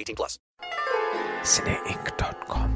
18 0.00 0.16
plus. 0.16 0.38
cineinc.com 1.44 2.68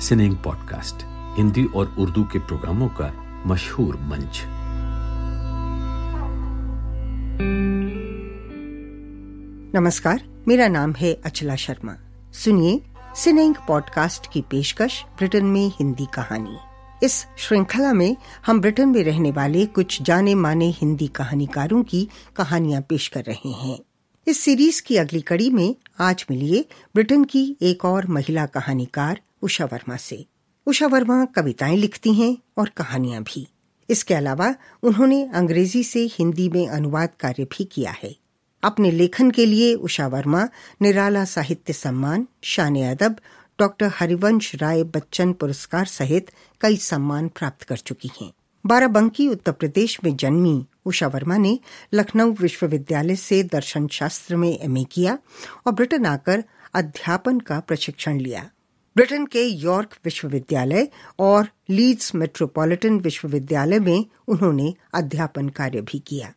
Cineink 0.00 0.42
podcast 0.42 0.96
Hindi 1.38 1.64
और 1.64 1.96
उर्दू 1.98 2.24
के 2.24 2.38
प्रोग्रामों 2.38 2.88
का 2.88 3.12
मशहूर 3.46 3.96
मंच। 3.96 4.42
नमस्कार 9.74 10.44
मेरा 10.48 10.68
नाम 10.68 10.92
है 10.92 11.20
अचला 11.24 11.56
शर्मा। 11.56 11.96
सुनिए 12.32 12.82
सिनेंग 13.14 13.54
पॉडकास्ट 13.68 14.32
की 14.32 14.40
पेशकश 14.40 15.04
ब्रिटेन 15.18 15.44
में 15.44 15.68
हिंदी 15.68 16.06
कहानी। 16.14 16.56
इस 17.02 17.26
श्रृंखला 17.38 17.92
में 17.92 18.16
हम 18.46 18.60
ब्रिटेन 18.60 18.88
में 18.88 19.04
रहने 19.04 19.30
वाले 19.30 19.66
कुछ 19.66 20.02
जाने 20.02 20.34
माने 20.34 20.70
हिंदी 20.70 21.08
कहानीकारों 21.08 21.82
की 21.82 22.08
कहानियाँ 22.36 22.82
पेश 22.82 23.08
कर 23.08 23.24
रहे 23.24 23.48
हैं। 23.48 23.78
इस 24.28 24.40
सीरीज़ 24.40 24.82
की 24.82 24.96
अगली 24.96 25.20
कड़ी 25.20 25.50
में 25.50 25.76
आज 26.00 26.26
मिलिए 26.30 26.64
ब्रिटेन 26.94 27.24
की 27.24 27.56
एक 27.62 27.84
और 27.84 28.06
महिला 28.06 28.46
कहानीकार 28.46 29.20
उषा 29.42 29.64
वर्मा 29.64 29.96
से। 29.96 30.26
उषा 30.66 30.86
वर्मा 30.86 31.24
कविताएँ 31.24 31.76
लिखती 31.76 32.14
हैं 32.14 32.38
और 32.58 32.68
कहानियाँ 32.68 33.22
भी। 33.22 33.48
इसके 33.90 34.14
अलावा 34.14 34.54
उन्होंने 34.82 35.30
अंग्रेज़ी 35.34 35.84
से 35.84 36.00
हिंदी 36.00 36.48
में 36.48 36.68
अनुवाद 36.68 37.08
कार्य 37.20 37.44
भी 37.44 37.64
किया 37.64 37.94
है। 38.02 38.16
अपने 38.62 38.90
लेखन 38.90 39.30
के 39.30 39.46
लिए 39.46 39.74
उषा 39.74 40.06
वर्मा 40.06 40.48
निराला 40.82 41.24
साहित्य 41.24 41.72
सम्मान, 41.72 42.28
शान 42.42 42.76
अदब 42.76 43.16
डॉक्टर 43.58 43.90
हरिवंश 43.94 44.54
राय 44.54 44.82
बच्चन 44.84 45.32
पुरस्कार 45.32 45.86
सहित 45.86 46.30
कई 46.60 46.76
सम्मान 46.76 47.28
प्राप्त 47.28 47.62
कर 47.62 47.76
चुकी 47.76 48.10
हैं। 48.20 48.32
बाराबंकी, 48.66 49.28
उत्तर 49.28 49.52
प्रदेश 49.52 49.98
में 50.04 50.16
जन्मी 50.16 50.66
उषा 50.84 51.06
वर्मा 51.06 51.36
ने 51.36 51.58
लखनऊ 51.94 52.32
विश्वविद्यालय 52.32 53.16
से 53.16 53.42
दर्शन 53.42 53.86
शास्त्र 53.86 54.36
में 54.36 54.58
एमए 54.60 54.84
किया 54.84 55.18
और 55.66 55.72
ब्रिटेन 55.72 56.06
आकर 56.06 56.44
अध्यापन 56.74 57.40
का 57.40 57.60
प्रशिक्षण 57.60 58.18
लिया। 58.18 58.50
ब्रिटेन 58.96 59.26
के 59.26 59.44
यॉर्क 59.44 59.96
विश्वविद्यालय 60.04 60.88
और 61.18 61.48
लीड्स 61.70 62.14
मेट्रोपॉलिटन 62.14 62.98
विश्वविद्यालय 63.00 63.78
में 63.78 64.06
उन्होंने 64.28 64.74
अध्यापन 64.94 65.48
कार्य 65.48 65.80
भी 65.80 65.98
किया। 65.98 66.32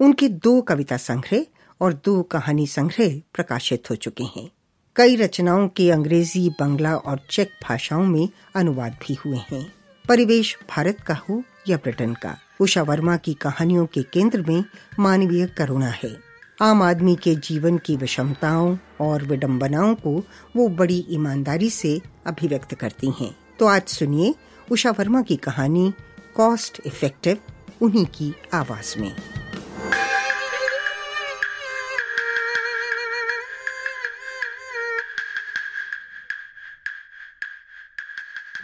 उनके 0.00 0.28
दो 0.28 0.60
कविता 0.62 0.96
संग्रह 0.96 1.46
और 1.80 1.92
दो 1.94 2.22
कहानी 2.22 2.66
संग्रह 2.66 3.20
प्रकाशित 3.34 3.90
हो 3.90 3.96
चुके 3.96 4.24
हैं। 4.24 4.50
कई 4.96 5.16
रचनाओं 5.16 5.68
के 5.68 5.90
अंग्रेज़ी, 5.90 6.50
बंगला 6.50 6.96
और 6.96 7.20
चेक 7.30 7.50
भाषाओं 7.62 8.04
में 8.04 8.28
अनुवाद 8.56 8.92
भी 8.92 9.14
हुए 9.14 9.36
हैं। 9.36 9.72
परिवेश 10.08 10.58
भारत 10.70 11.00
का 11.00 11.14
हो 11.14 11.42
या 11.68 11.76
ब्रिटेन 11.76 12.14
का? 12.14 12.38
उषा 12.60 12.82
वर्मा 12.82 13.16
की 13.16 13.34
कहानियों 13.34 13.86
के 13.86 14.02
केंद्र 14.02 14.44
में 14.48 14.64
मानवीय 14.98 15.46
करुणा 15.46 15.88
है। 15.88 16.20
आम 16.62 16.82
आदमी 16.82 17.16
के 17.16 17.34
जीवन 17.34 17.78
की 17.78 17.96
विषमताओं 17.96 18.78
और 19.00 19.22
विडम्बनाओं 19.22 19.94
को 19.94 20.24
वो 20.56 20.68
बड़ी 20.68 21.06
ईमानदारी 21.10 21.70
से 21.70 22.00
अभिव्यक्त 22.26 22.74
करती 22.74 23.10
हैं। 23.20 23.36
तो 23.58 23.66
आज 23.66 23.82
सुनिए 23.82 24.34
उषा 24.70 24.90
वर्मा 24.90 25.22
की 25.22 25.36
कहानी, 25.36 25.92
कॉस्ट 26.36 26.80
इफ़ेक्टिव, 26.86 27.38
उन्हीं 27.82 28.06
की 28.06 28.34
आवाज़ 28.54 28.98
में। 28.98 29.16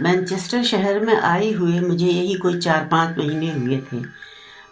मैनचेस्टर 0.00 0.62
शहर 0.64 1.00
में 1.00 1.14
आए 1.14 1.50
हुए 1.52 1.80
मुझे 1.80 2.06
यही 2.06 2.34
कोई 2.34 2.58
चार 2.58 2.88
पाँच 2.90 3.18
महीने 3.18 3.52
हुए 3.52 3.76
थे। 3.92 4.02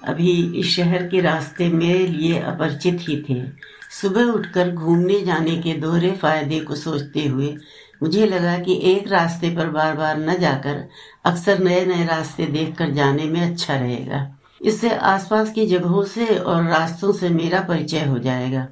अभी 0.05 0.31
इस 0.61 0.75
शहर 0.77 1.07
के 1.07 1.21
रास्ते 1.21 1.69
मेरे 1.69 2.07
लिए 2.07 2.39
अपरिचित 2.39 2.99
ही 3.01 3.17
थे। 3.29 3.43
सुबह 3.91 4.25
उठकर 4.25 4.71
घूमने 4.71 5.21
जाने 5.21 5.57
के 5.57 5.73
दोहरे 5.73 6.11
फ़ायदे 6.13 6.61
को 6.61 6.75
सोचते 6.75 7.27
हुए 7.27 7.57
मुझे 8.03 8.27
लगा 8.27 8.59
कि 8.59 8.81
एक 8.85 9.09
रास्ते 9.13 9.51
पर 9.51 9.69
बार 9.69 9.95
बार 9.97 10.19
न 10.19 10.39
जाकर 10.39 10.85
अक्सर 11.25 11.59
नए 11.59 11.85
नए 11.87 12.05
रास्ते 12.05 12.47
देखकर 12.47 12.91
जाने 12.91 13.25
में 13.25 13.41
अच्छा 13.41 13.77
रहेगा। 13.77 14.27
इससे 14.61 14.91
आसपास 14.91 15.53
की 15.53 15.67
जगहों 15.67 16.05
से 16.05 16.27
और 16.27 16.63
रास्तों 16.65 17.13
से 17.13 17.29
मेरा 17.29 17.61
परिचय 17.61 18.05
हो 18.05 18.19
जाएगा। 18.19 18.67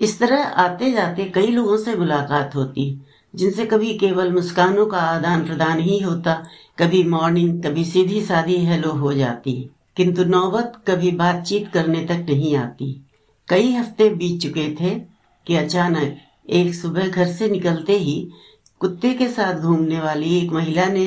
इस 0.00 0.18
तरह 0.18 0.42
आते 0.42 0.90
जाते 0.92 1.24
कई 1.24 1.46
लोगों 1.46 1.76
से 1.76 1.94
मुलाकात 1.96 2.54
होती। 2.54 3.05
जिनसे 3.36 3.64
कभी 3.66 3.94
केवल 3.98 4.32
मुस्कानों 4.32 4.86
का 4.86 4.98
आदान 4.98 5.44
प्रदान 5.46 5.80
ही 5.80 5.98
होता, 5.98 6.32
कभी 6.78 7.02
मॉर्निंग 7.04 7.62
कभी 7.62 7.84
सीधी 7.84 8.20
सादी 8.22 8.56
हेलो 8.56 8.92
हो 8.92 9.12
जाती। 9.12 9.70
किंतु 9.96 10.24
नौबत 10.24 10.72
कभी 10.88 11.10
बातचीत 11.10 11.68
करने 11.68 12.04
तक 12.04 12.26
नहीं 12.28 12.56
आती। 12.56 13.06
कई 13.48 13.72
हफ़्ते 13.72 14.08
बीत 14.10 14.40
चुके 14.40 14.68
थे 14.80 14.90
कि 15.46 15.56
अचानक 15.56 16.16
एक 16.50 16.74
सुबह 16.74 17.08
घर 17.08 17.26
से 17.26 17.48
निकलते 17.48 17.96
ही 17.98 18.28
कुत्ते 18.80 19.12
के 19.14 19.28
साथ 19.28 19.54
घूमने 19.54 20.00
वाली 20.00 20.38
एक 20.38 20.50
महिला 20.50 20.86
ने 20.86 21.06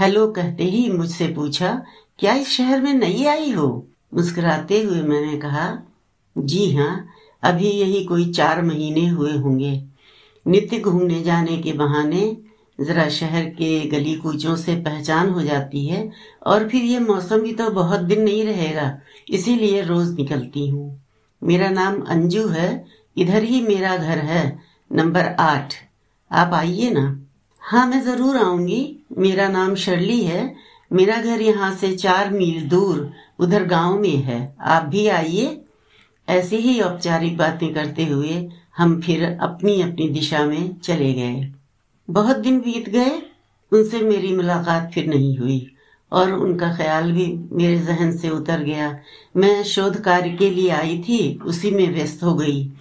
हेलो 0.00 0.26
कहते 0.28 0.64
ही 0.64 0.88
मुझसे 0.90 1.26
पूछा, 1.28 1.82
क्या 2.18 2.34
इस 2.34 2.48
शहर 2.48 2.80
में 2.80 2.92
नई 2.94 3.24
आई 3.24 3.50
हो? 3.50 3.86
मुस्कुराते 4.14 4.82
हुए 4.82 5.02
मैंने 5.02 5.36
कहा, 5.38 5.78
जी 6.38 6.74
हाँ 6.74 7.06
अभी 7.42 7.68
यही 7.68 8.04
कोई 8.04 8.32
चार 8.32 8.62
महीने 8.62 9.06
हुए 9.08 9.32
होंगे। 9.32 9.93
नित्य 10.46 10.78
घूमने 10.80 11.22
जाने 11.22 11.56
के 11.58 11.72
बहाने 11.72 12.36
जरा 12.78 13.08
शहर 13.10 13.44
के 13.50 13.78
गली 13.88 14.14
कूचों 14.16 14.54
से 14.56 14.74
पहचान 14.76 15.28
हो 15.30 15.42
जाती 15.42 15.86
है 15.86 16.10
और 16.46 16.68
फिर 16.68 16.84
ये 16.84 16.98
मौसम 17.00 17.40
भी 17.40 17.52
तो 17.52 17.68
बहुत 17.70 18.00
दिन 18.02 18.22
नहीं 18.22 18.44
रहेगा, 18.44 18.98
इसीलिए 19.30 19.82
रोज 19.82 20.14
निकलती 20.14 20.68
हूँ। 20.68 21.00
मेरा 21.42 21.68
नाम 21.70 22.00
अंजू 22.02 22.46
है, 22.48 22.84
इधर 23.16 23.42
ही 23.42 23.60
मेरा 23.62 23.96
घर 23.96 24.18
है, 24.20 24.58
नंबर 24.90 25.34
आठ। 25.40 25.74
आप 26.30 26.54
आइए 26.54 26.90
ना। 26.90 27.06
हाँ 27.62 27.86
मैं 27.86 28.00
ज़रूर 28.02 28.36
आऊँगी। 28.36 28.96
मेरा 29.18 29.48
नाम 29.48 29.74
शर्ली 29.76 30.20
है। 30.22 30.54
मेरा 30.90 31.16
घर 31.16 31.40
यहाँ 31.40 31.74
से 31.74 31.94
चार 31.94 32.30
मील 32.30 32.68
दूर, 32.68 33.10
उधर 33.38 33.64
गाँव 33.66 33.98
में 34.00 34.16
है। 34.16 34.56
आप 34.60 34.82
भी 34.84 35.06
आइए। 35.08 35.60
ऐसी 36.28 36.56
ही 36.56 36.80
औपचारिक 36.80 37.36
बातें 37.36 37.72
करते 37.74 38.04
हुए 38.06 38.36
हम 38.78 39.00
फिर 39.00 39.38
अपनी 39.40 39.82
अपनी 39.82 40.08
दिशा 40.08 40.44
में 40.44 40.80
चले 40.80 41.12
गए। 41.12 41.52
बहुत 42.10 42.36
दिन 42.36 42.58
बीत 42.60 42.88
गए, 42.88 43.22
उनसे 43.72 44.00
मेरी 44.00 44.36
मुलाकात 44.36 44.90
फिर 44.94 45.06
नहीं 45.06 45.38
हुई 45.38 45.70
और 46.12 46.32
उनका 46.32 46.76
ख्याल 46.76 47.12
भी 47.12 47.40
मेरे 47.52 47.78
जहन 47.78 48.16
से 48.16 48.30
उतर 48.30 48.62
गया। 48.62 48.98
मैं 49.36 49.64
शोध 49.64 50.00
कार्य 50.00 50.30
के 50.30 50.50
लिए 50.50 50.70
आई 50.70 50.98
थी, 50.98 51.38
उसी 51.44 51.70
में 51.70 51.94
व्यस्त 51.94 52.22
हो 52.22 52.34
गई। 52.34 52.72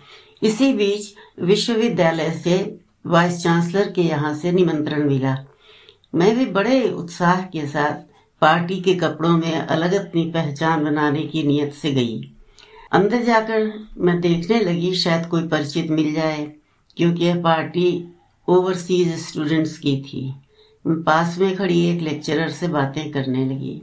इसी 0.44 0.74
बीच 0.74 1.14
विश्वविद्यालय 1.40 2.32
से 2.32 2.80
वाइस 3.06 3.44
चांसलर 3.44 3.92
के 3.92 4.02
यहाँ 4.02 4.34
से 4.34 4.52
निमंत्रण 4.52 5.08
मिला। 5.08 5.38
मैं 6.16 6.38
भी 6.38 6.46
बड़े 6.46 6.92
उत्साह 6.92 7.42
के 7.42 7.68
साथ 7.68 7.94
पार्टी 8.42 8.82
के 8.82 8.96
कपड़ों 8.96 9.38
में 9.38 9.54
अलग 9.54 9.94
अपनी 9.94 10.32
पहचान 10.32 10.84
बनाने 10.84 11.22
की 11.22 11.44
नियत 11.44 11.74
से 11.74 11.92
गई। 11.92 12.33
अंदर 12.94 13.24
जाकर 13.24 13.72
मैं 13.98 14.20
देखने 14.22 14.60
लगी, 14.60 14.94
शायद 14.96 15.26
कोई 15.26 15.48
परिचित 15.48 15.90
मिल 15.92 16.14
जाए, 16.14 16.44
क्योंकि 16.98 17.26
यह 17.26 17.42
पार्टी 17.44 17.88
ओवरसीज 18.48 19.14
स्टूडेंट्स 19.20 19.78
की 19.78 19.96
थी। 20.02 20.34
पास 20.86 21.38
में 21.40 21.56
खड़ी 21.56 21.80
एक 21.86 22.02
लेक्चरर 22.02 22.50
से 22.50 22.68
बातें 22.68 23.12
करने 23.12 23.46
लगी। 23.46 23.82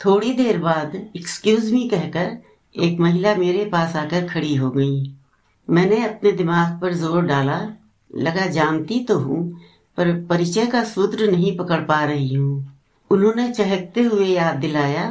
थोड़ी 0.00 0.32
देर 0.32 0.58
बाद 0.58 0.94
एक्सक्यूज 1.16 1.72
मी 1.72 1.88
कहकर 1.88 2.36
एक 2.74 3.00
महिला 3.00 3.34
मेरे 3.34 3.64
पास 3.64 3.96
आकर 3.96 4.28
खड़ी 4.28 4.54
हो 4.54 4.70
गई। 4.70 5.02
मैंने 5.68 6.02
अपने 6.04 6.32
दिमाग 6.32 6.80
पर 6.80 6.94
ज़ोर 6.94 7.22
डाला। 7.22 7.60
लगा, 8.10 8.46
जानती 8.46 8.98
तो 9.00 9.18
हूँ, 9.18 9.60
पर 9.98 10.12
परिचय 10.26 10.66
का 10.66 10.84
सूत्र 10.84 11.30
नहीं 11.30 11.56
पकड़ 11.56 11.80
पा 11.80 12.04
रही 12.04 12.34
हूँ। 12.34 12.78
उन्होंने 13.10 13.50
चहकते 13.52 14.02
हुए 14.02 14.26
याद 14.26 14.56
दिलाया 14.56 15.04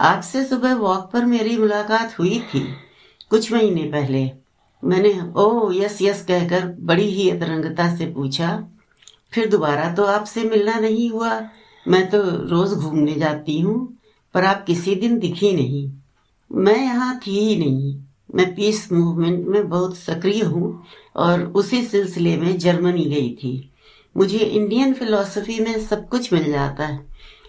आपसे 0.00 0.44
सुबह 0.44 0.74
वॉक 0.74 1.10
पर 1.12 1.24
मेरी 1.24 1.56
मुलाकात 1.56 2.18
हुई 2.18 2.38
थी, 2.40 2.60
कुछ 3.30 3.52
महीने 3.52 3.82
पहले। 3.82 4.30
मैंने, 4.82 5.12
ओ 5.36 5.70
यस 5.72 5.98
यस 6.02 6.24
कहकर 6.24 6.66
बड़ी 6.80 7.06
ही 7.10 7.28
अतरंगता 7.30 7.96
से 7.96 8.06
पूछा। 8.06 8.48
फिर 9.32 9.48
दोबारा 9.48 9.92
तो 9.94 10.04
आपसे 10.04 10.42
मिलना 10.44 10.78
नहीं 10.78 11.10
हुआ। 11.10 11.40
मैं 11.86 12.08
तो 12.10 12.20
रोज 12.48 12.72
घूमने 12.72 13.14
जाती 13.14 13.58
हूँ, 13.60 13.76
पर 14.34 14.44
आप 14.44 14.64
किसी 14.64 14.94
दिन 14.94 15.18
दिखी 15.18 15.52
नहीं। 15.52 15.90
मैं 16.50 16.76
यहाँ 16.76 17.18
थी 17.26 17.38
ही 17.38 17.56
नहीं। 17.56 17.94
मैं 18.34 18.54
पीस 18.54 18.88
मूवमेंट 18.92 19.46
में 19.46 19.68
बहुत 19.68 19.96
सक्रिय 19.96 20.42
हूँ 20.42 20.82
और 21.16 21.42
उसी 21.56 21.82
सिलसिले 21.82 22.36
में 22.36 22.56
जर्मनी 22.58 23.04
गई 23.04 23.30
थी। 23.34 23.70
मुझे 24.16 24.38
इंडियन 24.38 24.92
फिलोसफी 24.94 25.60
में 25.60 25.78
सब 25.80 26.08
कुछ 26.08 26.32
मिल 26.32 26.50
जाता 26.52 26.86
है। 26.86 27.06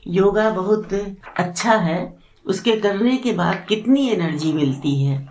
योगा 0.08 0.50
बहुत 0.50 0.94
अच्छा 1.38 1.76
है। 1.78 2.25
उसके 2.46 2.72
करने 2.72 3.18
के 3.18 3.32
बाद 3.32 3.66
कितनी 3.70 4.10
एनर्जी 4.10 4.54
मिलती 4.54 5.04
है। 5.04 5.28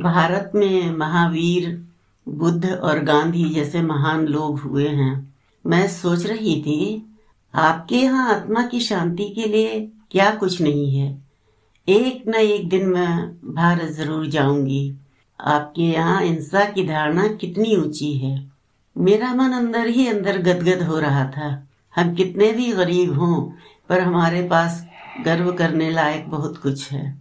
भारत 0.00 0.52
में 0.54 0.96
महावीर, 0.96 1.86
बुद्ध 2.28 2.70
और 2.72 2.98
गांधी 2.98 3.44
जैसे 3.44 3.82
महान 3.82 4.26
लोग 4.26 4.58
हुए 4.60 4.88
हैं। 4.88 5.34
मैं 5.66 5.88
सोच 5.88 6.26
रही 6.26 6.62
थी, 6.62 7.06
आपके 7.54 7.96
यहाँ 7.96 8.34
आत्मा 8.34 8.62
की 8.62 8.80
शांति 8.80 9.24
के 9.24 9.44
लिए 9.44 9.80
क्या 10.10 10.30
कुछ 10.30 10.60
नहीं 10.60 10.98
है? 10.98 11.22
एक 11.88 12.24
न 12.28 12.34
एक 12.34 12.68
दिन 12.68 12.86
मैं 12.86 13.28
भारत 13.54 13.90
ज़रूर 13.90 14.26
जाऊँगी। 14.26 14.94
आपके 15.40 15.82
यहाँ 15.82 16.22
हिंसा 16.22 16.64
की 16.64 16.86
धारणा 16.86 17.26
कितनी 17.28 17.76
ऊँची 17.76 18.12
है। 18.18 18.52
मेरा 18.98 19.34
मन 19.34 19.52
अंदर 19.52 19.86
ही 19.86 20.06
अंदर 20.06 20.38
गदगद 20.38 20.82
हो 20.82 20.98
रहा 20.98 21.24
था। 21.24 21.68
हम 21.96 22.14
कितने 22.14 22.52
भी 22.52 22.72
गरीब 22.72 23.18
हों, 23.18 23.42
पर 23.88 24.00
हमारे 24.00 24.42
पास 24.42 24.86
गर्व 25.24 25.52
करने 25.52 25.90
लायक 25.90 26.28
बहुत 26.30 26.58
कुछ 26.58 26.90
है। 26.92 27.18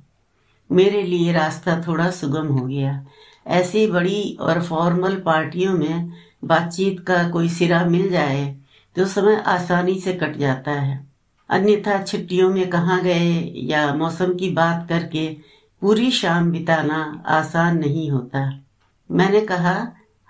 मेरे 0.69 1.01
लिए 1.03 1.33
रास्ता 1.33 1.81
थोड़ा 1.87 2.09
सुगम 2.11 2.47
हो 2.47 2.65
गया। 2.65 3.05
ऐसी 3.47 3.85
बड़ी 3.87 4.37
और 4.41 4.61
फॉर्मल 4.61 5.15
पार्टियों 5.15 5.73
में 5.73 6.11
बातचीत 6.43 6.99
का 6.99 7.29
कोई 7.29 7.49
सिरा 7.49 7.83
मिल 7.85 8.09
जाए 8.09 8.55
तो 8.95 9.05
समय 9.05 9.43
आसानी 9.47 9.99
से 9.99 10.13
कट 10.13 10.37
जाता 10.37 10.71
है। 10.71 11.07
अन्यथा 11.49 12.01
छुट्टियों 12.03 12.49
में 12.49 12.69
कहाँ 12.69 13.01
गए 13.03 13.53
या 13.63 13.93
मौसम 13.93 14.33
की 14.33 14.49
बात 14.49 14.85
करके 14.89 15.27
पूरी 15.81 16.11
शाम 16.11 16.51
बिताना 16.51 17.23
आसान 17.27 17.77
नहीं 17.79 18.09
होता। 18.11 18.49
मैंने 19.09 19.41
कहा 19.41 19.75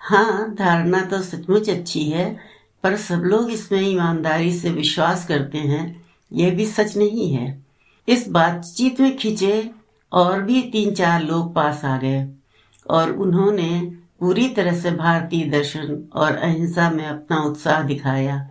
हाँ 0.00 0.54
धारणा 0.54 1.00
तो 1.00 1.20
सचमुच 1.22 1.68
अच्छी 1.70 2.04
है, 2.04 2.36
पर 2.84 2.96
सब 2.96 3.22
लोग 3.24 3.50
इसमें 3.50 3.80
ईमानदारी 3.80 4.52
से 4.52 4.70
विश्वास 4.70 5.26
करते 5.26 5.58
हैं 5.58 5.99
यह 6.32 6.54
भी 6.54 6.66
सच 6.66 6.96
नहीं 6.96 7.32
है। 7.32 7.64
इस 8.08 8.28
बातचीत 8.28 9.00
में 9.00 9.16
खिंचे 9.16 9.70
और 10.12 10.42
भी 10.42 10.62
तीन 10.62 10.94
चार 10.94 11.22
लोग 11.22 11.54
पास 11.54 11.84
आ 11.84 11.96
गए 11.96 12.26
और 12.90 13.12
उन्होंने 13.12 13.80
पूरी 14.20 14.48
तरह 14.48 14.80
से 14.80 14.90
भारतीय 14.90 15.44
दर्शन 15.44 16.08
और 16.14 16.36
अहिंसा 16.36 16.90
में 16.90 17.06
अपना 17.06 17.36
उत्साह 17.40 17.82
दिखाया। 17.82 18.48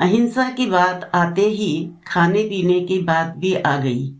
अहिंसा 0.00 0.50
की 0.50 0.66
बात 0.66 1.10
आते 1.14 1.42
ही 1.42 1.90
खाने 2.06 2.42
पीने 2.42 2.80
की 2.80 2.98
बात 2.98 3.34
भी 3.36 3.54
आ 3.54 3.76
गई। 3.76 4.12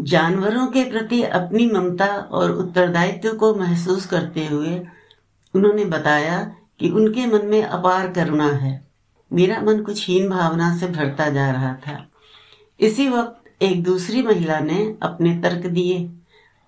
जानवरों 0.00 0.66
के 0.66 0.84
प्रति 0.84 1.22
अपनी 1.22 1.66
ममता 1.66 2.06
और 2.06 2.50
उत्तरदायित्व 2.50 3.32
को 3.32 3.54
महसूस 3.54 4.06
करते 4.06 4.46
हुए 4.46 4.82
उन्होंने 5.54 5.84
बताया 5.84 6.38
कि 6.80 6.88
उनके 6.90 7.26
मन 7.26 7.46
में 7.46 7.62
अपार 7.62 8.08
करुणा 8.08 8.50
है। 8.52 8.88
मेरा 9.32 9.60
मन 9.60 9.82
कुछ 9.82 10.08
हीन 10.08 10.28
भावना 10.28 10.76
से 10.76 10.86
भरता 10.86 11.28
जा 11.28 11.50
रहा 11.50 11.74
था। 11.74 12.06
इसी 12.80 13.08
वक्त 13.08 13.62
एक 13.62 13.82
दूसरी 13.82 14.22
महिला 14.22 14.58
ने 14.60 14.84
अपने 15.02 15.34
तर्क 15.40 15.66
दिए। 15.66 15.98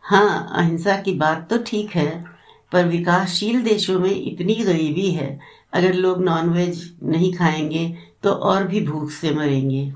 हाँ 0.05 0.49
अहिंसा 0.55 0.97
की 0.97 1.13
बात 1.15 1.49
तो 1.51 1.59
ठीक 1.59 1.91
है, 1.91 2.25
पर 2.73 2.87
विकासशील 2.87 3.63
देशों 3.63 3.99
में 4.01 4.11
इतनी 4.11 4.55
गरीबी 4.55 5.11
है, 5.11 5.39
अगर 5.75 5.95
लोग 5.95 6.23
नॉनवेज 6.23 6.95
नहीं 7.03 7.33
खाएँगे 7.35 7.87
तो 8.23 8.31
और 8.31 8.67
भी 8.67 8.81
भूख 8.81 9.11
से 9.11 9.35
मरेंगे। 9.35 9.93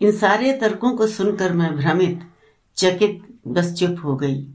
इन 0.00 0.12
सारे 0.12 0.52
तर्कों 0.52 0.92
को 0.96 1.06
सुनकर 1.06 1.52
मैं 1.52 1.74
भ्रमित, 1.76 2.20
चकित, 2.76 3.22
बस 3.48 3.72
चुप 3.72 3.96
हो 4.04 4.16
गई। 4.16 4.46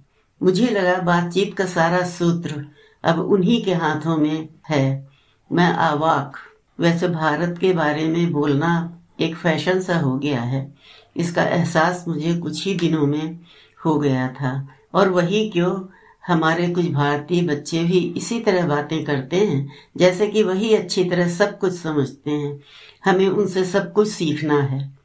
मुझे 0.42 0.68
लगा 0.68 0.96
बातचीत 1.02 1.54
का 1.58 1.66
सारा 1.66 2.04
सूत्र 2.08 2.66
अब 3.04 3.20
उन्हीं 3.22 3.64
के 3.66 3.74
हाथों 3.74 4.18
में 4.18 4.48
है। 4.70 5.08
मैं 5.50 5.72
आवाक, 5.82 6.38
वैसे 6.80 7.08
भारत 7.08 7.58
के 7.58 7.74
बारे 7.74 8.08
में 8.08 8.32
बोलना 8.32 8.74
एक 9.20 9.36
फ़ैशन 9.36 9.82
सा 9.82 9.98
हो 9.98 10.18
गया 10.18 10.42
है। 10.42 10.74
इसका 11.18 11.44
एहसास 11.44 12.06
मुझे 12.08 12.38
कुछ 12.38 12.66
ही 12.66 12.74
दिनों 12.74 13.08
में 13.08 13.40
हो 13.86 14.00
गया 14.00 14.28
था। 14.28 14.68
और 14.94 15.10
वही 15.10 15.50
क्यों? 15.50 15.86
हमारे 16.28 16.68
कुछ 16.68 16.92
भारतीय 16.92 17.42
बच्चे 17.42 17.84
भी 17.84 18.14
इसी 18.18 18.40
तरह 18.40 18.68
बातें 18.68 19.06
करते 19.06 19.36
हैं, 19.38 19.72
जैसे 19.98 20.28
कि 20.28 20.44
वही 20.44 20.76
अच्छी 20.76 21.04
तरह 21.04 21.30
सब 21.30 21.60
कुछ 21.60 21.74
समझते 21.74 22.32
हैं। 22.32 22.62
हमें 23.06 23.28
उनसे 23.28 23.66
सब 23.66 23.94
कुछ 23.94 24.08
सीखना 24.08 24.62
है। 24.62 24.98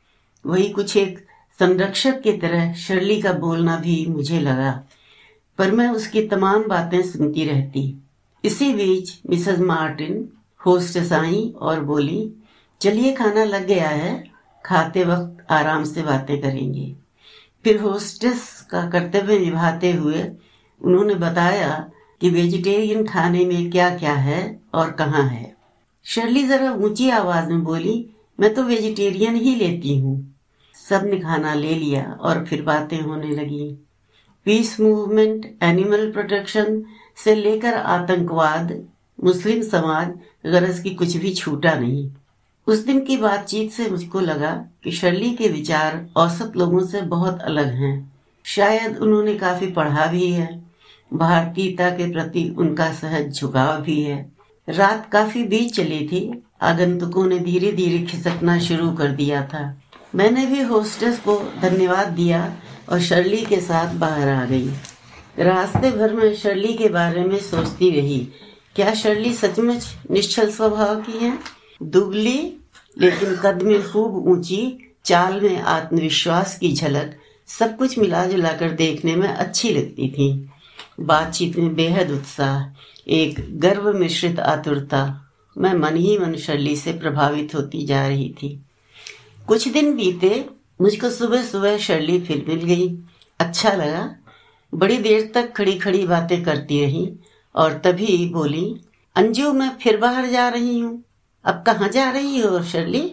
वही 0.46 0.68
कुछ 0.68 0.96
एक 0.96 1.26
संरक्षक 1.58 2.20
की 2.22 2.32
तरह 2.32 2.74
शर्ली 2.74 3.22
का 3.22 3.32
बोलना 3.32 3.76
भी 3.76 4.06
मुझे 4.06 4.40
लगा। 4.40 4.84
पर 5.58 5.70
मैं 5.70 5.88
उसकी 5.88 6.22
तमाम 6.22 6.64
बातें 6.64 7.02
सुनती 7.02 7.44
रहती। 7.44 7.94
इसी 8.44 8.74
बीच 8.74 9.20
मिसेस 9.30 9.58
मार्टिन, 9.58 10.28
होस्टेस 10.66 11.12
आई 11.12 11.54
और 11.60 11.80
बोली 11.80 12.32
चलिए 12.80 13.12
खाना 13.12 13.44
लग 13.44 13.66
गया 13.66 13.88
है, 13.88 14.24
खाते 14.64 15.04
वक्त 15.04 15.46
आराम 15.50 15.84
से 15.84 16.02
बातें 16.02 16.40
करेंगे। 16.42 16.94
फिर 17.64 17.80
होस्टेस 17.80 18.68
का 18.70 18.88
कर्तव्य 18.90 19.38
निभाते 19.38 19.92
हुए 19.92 20.22
उन्होंने 20.80 21.14
बताया 21.14 21.90
कि 22.20 22.30
वेजिटेरियन 22.30 23.06
खाने 23.06 23.44
में 23.46 23.70
क्या 23.70 23.88
क्या 23.96 24.12
है 24.12 24.60
और 24.74 24.90
कहाँ 24.90 25.22
है। 25.22 25.56
शर्ली 26.06 26.42
जरा 26.42 26.72
ऊँची 26.72 27.10
आवाज़ 27.10 27.48
में 27.48 27.64
बोली, 27.64 28.10
मैं 28.40 28.54
तो 28.54 28.62
वेजिटेरियन 28.62 29.34
ही 29.34 29.54
लेती 29.54 29.98
हूँ। 29.98 30.34
सबने 30.88 31.18
खाना 31.20 31.54
ले 31.54 31.74
लिया 31.74 32.02
और 32.20 32.44
फिर 32.44 32.62
बातें 32.62 33.00
होने 33.00 33.30
लगी। 33.30 33.70
पीस 34.46 34.80
मूवमेंट 34.80 35.58
एनिमल 35.62 36.10
प्रोटेक्शन 36.12 36.82
से 37.16 37.34
लेकर 37.34 37.74
आतंकवाद, 37.74 38.72
मुस्लिम 39.18 39.62
समाज 39.62 40.14
गरज 40.46 40.80
की 40.80 40.90
कुछ 40.90 41.16
भी 41.16 41.34
छूटा 41.34 41.74
नहीं। 41.74 42.10
उस 42.68 42.78
दिन 42.78 43.04
की 43.04 43.16
बातचीत 43.16 43.70
से 43.72 43.90
मुझको 43.90 44.20
लगा 44.20 44.50
कि 44.84 44.90
शर्ली 44.92 45.30
के 45.30 45.48
विचार 45.48 46.08
औसत 46.16 46.52
लोगों 46.56 46.86
से 46.86 47.00
बहुत 47.02 47.40
अलग 47.40 47.66
हैं। 47.66 48.12
शायद 48.44 48.96
उन्होंने 48.96 49.34
काफ़ी 49.34 49.66
पढ़ा 49.66 50.06
भी 50.06 50.30
है। 50.32 50.64
भारतीयता 51.14 51.90
के 51.90 52.10
प्रति 52.12 52.54
उनका 52.58 52.92
सहज 52.92 53.40
झुकाव 53.40 53.80
भी 53.80 54.02
है। 54.02 54.32
रात 54.68 55.08
काफ़ी 55.12 55.44
बीत 55.44 55.72
चली 55.74 56.06
थी। 56.08 56.42
आगंतुकों 56.62 57.26
ने 57.26 57.38
धीरे 57.38 57.72
धीरे 57.72 58.06
खिसकना 58.06 58.58
शुरू 58.58 58.90
कर 58.92 59.08
दिया 59.08 59.42
था। 59.46 59.82
मैंने 60.14 60.46
भी 60.46 60.62
होस्टेस 60.62 61.18
को 61.18 61.38
धन्यवाद 61.62 62.08
दिया 62.08 62.56
और 62.88 63.00
शर्ली 63.00 63.44
के 63.46 63.60
साथ 63.60 63.94
बाहर 63.94 64.28
आ 64.28 64.44
गई। 64.44 64.68
रास्ते 65.38 65.90
भर 65.90 66.14
में 66.14 66.34
शर्ली 66.34 66.74
के 66.74 66.88
बारे 66.88 67.24
में 67.24 67.38
सोचती 67.38 67.90
रही, 67.90 68.28
क्या 68.76 68.94
शर्ली 68.94 69.32
सचमुच 69.32 69.94
निश्चल 70.10 70.50
स्वभाव 70.50 71.00
की 71.00 71.18
है? 71.18 71.38
दुबली 71.82 72.57
लेकिन 73.00 73.36
कद 73.36 73.62
में 73.62 73.82
खूब 73.92 74.28
ऊँची 74.28 74.92
चाल 75.04 75.40
में 75.40 75.60
आत्मविश्वास 75.60 76.58
की 76.58 76.72
झलक 76.72 77.16
सब 77.48 77.76
कुछ 77.76 77.98
मिला 77.98 78.26
जुला 78.26 78.52
कर 78.52 78.70
देखने 78.70 79.16
में 79.16 79.28
अच्छी 79.28 79.70
लगती 79.70 80.08
थी। 80.10 80.50
बातचीत 81.00 81.56
में 81.56 81.74
बेहद 81.74 82.10
उत्साह, 82.10 82.82
एक 83.08 83.60
गर्व 83.60 83.92
मिश्रित 83.92 84.40
आतुरता, 84.40 85.30
मैं 85.58 85.74
मन 85.74 85.96
ही 85.96 86.18
मन 86.18 86.34
शर्ली 86.36 86.76
से 86.76 86.92
प्रभावित 86.92 87.54
होती 87.54 87.86
जा 87.86 88.06
रही 88.06 88.34
थी। 88.42 88.64
कुछ 89.48 89.68
दिन 89.68 89.96
बीते, 89.96 90.44
मुझको 90.80 91.10
सुबह 91.10 91.42
सुबह 91.42 91.78
शर्ली 91.78 92.20
फिर 92.20 92.44
मिल 92.48 92.58
गई। 92.58 92.98
अच्छा 93.40 93.72
लगा। 93.72 94.16
बड़ी 94.74 94.98
देर 94.98 95.30
तक 95.34 95.52
खड़ी 95.52 95.78
खड़ी 95.78 96.06
बातें 96.06 96.44
करती 96.44 96.80
रही 96.80 97.12
और 97.54 97.72
तभी 97.84 98.28
बोली, 98.28 98.80
अंजू, 99.16 99.52
मैं 99.52 99.70
फिर 99.82 99.96
बाहर 99.96 100.26
जा 100.26 100.48
रही 100.48 100.78
हूँ। 100.78 101.04
अब 101.48 101.64
कहाँ 101.66 101.88
जा 101.88 102.10
रही 102.10 102.38
हो 102.38 102.62
शर्ली? 102.62 103.12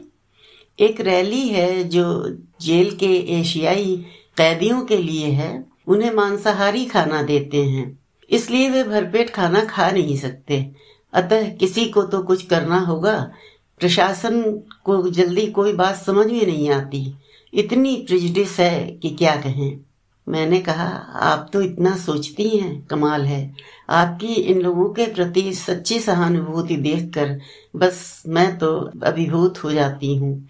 एक 0.80 1.02
रैली 1.02 1.48
है 1.48 1.84
जो 1.84 2.30
जेल 2.62 2.96
के 2.96 3.40
एशियाई 3.40 4.06
कैदियों 4.38 4.82
के 4.82 4.98
लिए 4.98 5.28
है। 5.28 5.66
उन्हें 5.88 6.12
मांसाहारी 6.12 6.86
खाना 6.86 7.22
देते 7.22 7.66
हैं। 7.66 8.00
इसलिए 8.30 8.70
वे 8.70 8.84
भरपेट 8.84 9.30
खाना 9.30 9.66
खा 9.66 9.92
नहीं 9.92 10.18
सकते। 10.18 10.72
अतः 11.14 11.56
किसी 11.56 11.86
को 11.86 12.04
तो 12.04 12.24
कुछ 12.24 12.46
करना 12.46 12.80
होगा। 12.80 13.32
प्रशासन 13.80 14.42
को 14.84 15.10
जल्दी 15.10 15.48
कोई 15.48 15.74
बात 15.74 15.96
समझ 15.96 16.28
में 16.28 16.46
नहीं 16.46 16.70
आती। 16.70 17.16
इतनी 17.54 17.96
प्रिजडिस 17.96 18.60
है 18.60 18.92
कि 18.92 19.10
क्या 19.10 19.36
कहें। 19.36 19.80
मैंने 20.28 20.60
कहा, 20.60 20.88
आप 21.22 21.50
तो 21.54 21.62
इतना 21.62 21.96
सोचती 21.98 22.50
हैं, 22.50 22.86
कमाल 22.86 23.26
है। 23.26 23.56
आपकी 23.90 24.34
इन 24.34 24.62
लोगों 24.62 24.90
के 24.90 25.06
प्रति 25.06 25.54
सच्ची 25.54 26.00
सहानुभूति 26.00 26.76
देखकर 26.76 27.40
बस 27.76 28.24
मैं 28.28 28.58
तो 28.58 28.92
अभिभूत 29.04 29.64
हो 29.64 29.72
जाती 29.72 30.16
हूँ। 30.16 30.50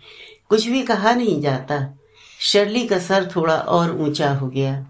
कुछ 0.49 0.67
भी 0.67 0.81
कहा 0.81 1.13
नहीं 1.13 1.41
जाता। 1.41 1.97
शर्ली 2.39 2.87
का 2.87 2.99
सर 2.99 3.29
थोड़ा 3.35 3.55
और 3.55 4.01
ऊँचा 4.01 4.33
हो 4.33 4.47
गया। 4.47 4.85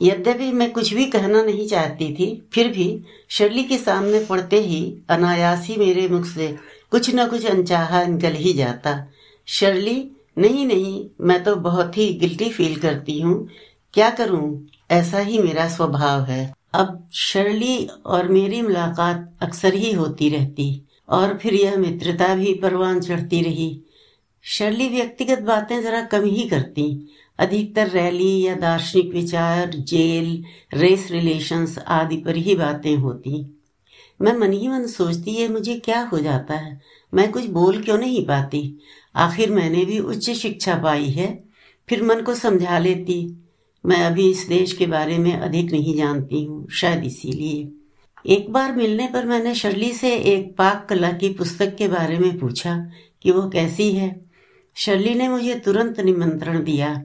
यद्यपि 0.00 0.50
मैं 0.52 0.70
कुछ 0.72 0.94
भी 0.94 1.04
कहना 1.06 1.42
नहीं 1.42 1.66
चाहती 1.68 2.12
थी, 2.14 2.48
फिर 2.52 2.68
भी 2.68 3.02
शर्ली 3.28 3.64
के 3.64 3.78
सामने 3.78 4.24
पड़ते 4.24 4.60
ही 4.60 4.98
अनायास 5.08 5.66
ही 5.66 5.76
मेरे 5.76 6.08
मुख 6.08 6.24
से 6.24 6.56
कुछ 6.90 7.14
न 7.14 7.26
कुछ 7.26 7.46
अनचाहा 7.46 8.04
निकल 8.04 8.32
ही 8.32 8.52
जाता। 8.52 9.06
शर्ली, 9.46 10.10
नहीं 10.38 10.66
नहीं, 10.66 11.04
मैं 11.20 11.42
तो 11.44 11.54
बहुत 11.56 11.98
ही 11.98 12.08
गिल्टी 12.14 12.48
फील 12.50 12.76
करती 12.76 13.20
हूँ। 13.20 13.48
क्या 13.94 14.10
करूँ? 14.10 14.66
ऐसा 14.90 15.18
ही 15.18 15.38
मेरा 15.38 15.68
स्वभाव 15.68 16.22
है। 16.24 16.54
अब 16.74 17.08
शर्ली 17.12 17.86
और 18.06 18.28
मेरी 18.28 18.62
मुलाकात 18.62 19.36
अक्सर 19.40 19.74
ही 19.74 19.92
होती 19.92 20.28
रहती, 20.28 20.82
और 21.08 21.38
फिर 21.38 21.54
यह 21.54 21.76
मित्रता 21.76 22.34
भी 22.34 22.54
परवान 22.54 23.00
चढ़ती 23.00 23.42
रही। 23.42 23.82
शर्ली 24.42 24.88
व्यक्तिगत 24.88 25.38
बातें 25.38 25.82
जरा 25.82 26.02
कम 26.02 26.24
ही 26.24 26.48
करती। 26.48 27.08
अधिकतर 27.38 27.88
रैली 27.88 28.42
या 28.42 28.54
दार्शनिक 28.54 29.12
विचार, 29.12 29.70
जेल, 29.70 30.44
रेस 30.74 31.08
रिलेशंस 31.10 31.78
आदि 31.78 32.16
पर 32.16 32.36
ही 32.36 32.54
बातें 32.54 32.96
होती। 32.96 33.60
मैं 34.22 34.36
मन 34.36 34.52
ही 34.52 34.68
मन 34.68 34.86
सोचती 34.86 35.34
है 35.34 35.48
मुझे 35.48 35.74
क्या 35.74 36.00
हो 36.00 36.18
जाता 36.18 36.54
है? 36.54 36.80
मैं 37.14 37.32
कुछ 37.32 37.46
बोल 37.46 37.82
क्यों 37.82 37.98
नहीं 37.98 38.26
पाती? 38.26 38.78
आखिर 39.16 39.50
मैंने 39.50 39.84
भी 39.84 39.98
उच्च 39.98 40.30
शिक्षा 40.30 40.74
पाई 40.74 41.10
है। 41.10 41.44
फिर 41.88 42.02
मन 42.02 42.20
को 42.20 42.34
समझा 42.34 42.78
लेती 42.78 43.41
मैं 43.86 43.96
अभी 43.96 44.30
इस 44.30 44.46
देश 44.48 44.72
के 44.72 44.86
बारे 44.86 45.18
में 45.18 45.36
अधिक 45.36 45.72
नहीं 45.72 45.94
जानती 45.94 46.44
हूँ, 46.44 46.68
शायद 46.68 47.04
इसीलिए। 47.04 47.72
एक 48.26 48.52
बार 48.52 48.76
मिलने 48.76 49.06
पर 49.06 49.26
मैंने 49.26 49.54
शर्ली 49.54 49.92
से 49.92 50.16
एक 50.16 50.56
पाक 50.56 50.86
कला 50.88 51.12
की 51.12 51.28
पुस्तक 51.28 51.76
के 51.76 51.88
बारे 51.88 52.18
में 52.18 52.38
पूछा 52.38 52.90
कि 53.22 53.30
वो 53.30 53.48
कैसी 53.48 53.92
है। 53.92 54.24
शर्ली 54.76 55.14
ने 55.14 55.28
मुझे 55.28 55.54
तुरंत 55.54 56.00
निमंत्रण 56.00 56.64
दिया। 56.64 57.04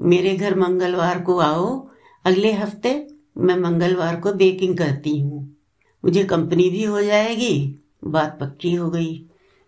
मेरे 0.00 0.34
घर 0.34 0.54
मंगलवार 0.54 1.20
को 1.20 1.38
आओ, 1.38 1.88
अगले 2.24 2.52
हफ़्ते 2.52 3.06
मैं 3.38 3.56
मंगलवार 3.56 4.16
को 4.16 4.32
बेकिंग 4.32 4.78
करती 4.78 5.20
हूँ। 5.20 5.56
मुझे 6.04 6.24
कंपनी 6.24 6.70
भी 6.70 6.84
हो 6.84 7.02
जाएगी, 7.02 7.80
बात 8.04 8.38
पक्की 8.40 8.74
हो 8.74 8.90
गई। 8.90 9.26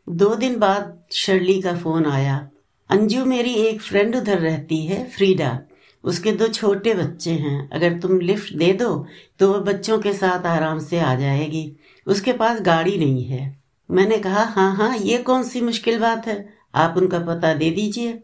दो 0.09 0.35
दिन 0.35 0.59
बाद 0.59 1.03
शर्ली 1.13 1.63
का 1.63 1.77
फ़ोन 1.77 2.07
आया। 2.07 2.51
अंजू 2.91 3.25
मेरी 3.25 3.53
एक 3.53 3.81
फ्रेंड 3.81 4.17
उधर 4.17 4.39
रहती 4.39 4.87
है, 4.87 5.11
फ्रीडा। 5.11 5.61
उसके 6.07 6.33
दो 6.33 6.49
छोटे 6.49 6.95
बच्चे 6.95 7.31
हैं। 7.31 7.69
अगर 7.71 7.99
तुम 8.01 8.19
लिफ्ट 8.21 8.55
दे 8.55 8.73
दो 8.73 9.07
तो 9.39 9.53
वह 9.53 9.59
बच्चों 9.63 9.99
के 9.99 10.13
साथ 10.13 10.47
आराम 10.47 10.79
से 10.81 10.99
आ 11.01 11.15
जाएगी। 11.15 11.71
उसके 12.07 12.33
पास 12.33 12.61
गाड़ी 12.63 12.97
नहीं 12.99 13.25
है। 13.25 13.57
मैंने 13.89 14.19
कहा 14.19 14.45
हाँ 14.47 14.75
हाँ 14.77 14.97
ये 14.99 15.19
कौन 15.19 15.43
सी 15.43 15.61
मुश्किल 15.61 15.99
बात 15.99 16.27
है? 16.27 16.49
आप 16.75 16.95
उनका 16.97 17.19
पता 17.19 17.53
दे 17.55 17.71
दीजिए। 17.71 18.19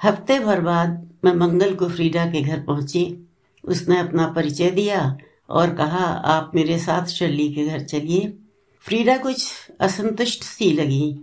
हफ़्ते 0.00 0.38
भर 0.40 0.60
बाद 0.60 1.10
मैं 1.24 1.34
मंगल 1.34 1.74
को 1.74 1.88
फ्रीडा 1.88 2.24
के 2.26 2.40
घर 2.42 2.60
पहुँची। 2.60 3.04
उसने 3.64 3.98
अपना 3.98 4.26
परिचय 4.28 4.70
दिया 4.70 5.16
और 5.48 5.74
कहा, 5.74 6.04
आप 6.06 6.50
मेरे 6.54 6.78
साथ 6.78 7.06
शर्ली 7.06 7.48
के 7.52 7.66
घर 7.66 7.80
चलिए। 7.80 8.32
फ्रीडा 8.84 9.16
कुछ 9.16 9.46
असंतुष्ट 9.80 10.42
सी 10.42 10.70
लगी। 10.72 11.14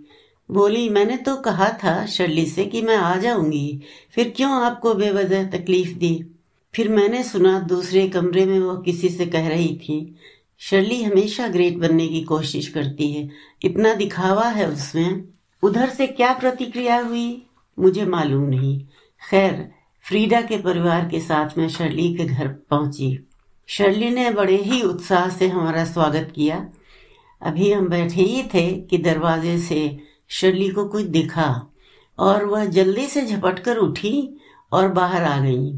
बोली, 0.52 0.90
मैंने 0.90 1.18
तो 1.18 1.36
कहा 1.36 1.70
था 1.84 2.06
शर्ली 2.06 2.46
से 2.46 2.66
कि 2.66 2.82
मैं 2.82 2.96
आ 2.96 3.16
जाऊँगी। 3.16 3.82
फिर 4.12 4.34
क्यों 4.36 4.52
आपको 4.66 4.94
बेवजह 4.94 5.46
तकलीफ़ 5.48 5.94
दी? 5.98 6.26
फिर 6.74 6.90
मैंने 6.90 7.24
सुना 7.24 7.60
दूसरे 7.60 8.08
कमरे 8.10 8.46
में 8.46 8.60
वो 8.60 8.78
किसी 8.78 9.10
से 9.10 9.26
कह 9.26 9.48
रही 9.48 9.76
थी, 9.78 10.16
शर्ली 10.62 11.04
हमेशा 11.04 11.48
ग्रेट 11.48 11.78
बनने 11.78 12.08
की 12.08 12.22
कोशिश 12.22 12.68
करती 12.68 13.12
है। 13.14 13.30
इतना 13.64 13.94
दिखावा 13.94 14.48
है 14.48 14.70
उसमें। 14.70 15.24
उधर 15.64 15.90
से 15.90 16.08
क्या 16.08 16.34
प्रतिक्रिया 16.34 17.00
हुई? 17.00 17.48
मुझे 17.80 18.06
मालूम 18.06 18.44
नहीं। 18.44 18.80
खैर, 19.30 19.72
फ्रीडा 20.06 20.42
के 20.42 20.58
परिवार 20.58 21.08
के 21.10 21.20
साथ 21.20 21.58
मैं 21.58 21.68
शर्ली 21.70 22.14
के 22.16 22.26
घर 22.26 22.48
पहुँची। 22.48 23.28
शर्ली 23.68 24.10
ने 24.10 24.30
बड़े 24.32 24.56
ही 24.56 24.82
उत्साह 24.82 25.30
से 25.30 25.48
हमारा 25.48 25.86
स्वागत 25.86 26.32
किया। 26.36 26.66
अभी 27.42 27.72
हम 27.72 27.88
बैठे 27.88 28.22
ही 28.22 28.44
थे 28.44 28.72
कि 28.82 28.98
दरवाजे 28.98 29.58
से 29.60 30.11
शर्ली 30.32 30.70
को 30.70 30.86
कुछ 30.88 31.06
दिखा 31.06 31.50
और 32.20 32.46
वह 32.46 32.66
जल्दी 32.68 33.08
से 33.08 33.26
झपट 33.26 33.60
कर 33.60 33.78
उठी 33.78 34.14
और 34.72 34.88
बाहर 34.90 35.24
आ 35.24 35.40
गई। 35.40 35.72